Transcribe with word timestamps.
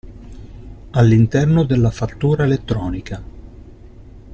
All'interno 0.93 1.63
della 1.63 1.91
fattura 1.91 2.45
elettronica. 2.45 3.21